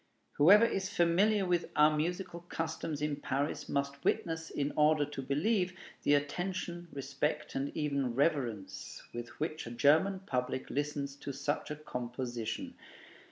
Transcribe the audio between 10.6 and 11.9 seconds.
listens to such a